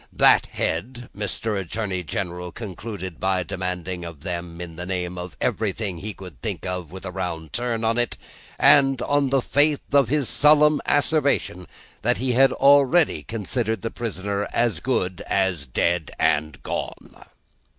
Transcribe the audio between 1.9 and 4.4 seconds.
General concluded by demanding of